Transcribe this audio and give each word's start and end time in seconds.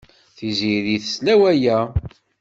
Tiziri 0.37 0.95
tesla 1.03 1.31
i 1.33 1.35
waya. 1.41 1.77